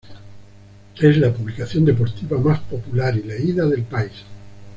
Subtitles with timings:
[0.99, 4.23] Es la publicación deportiva más popular y leída del país.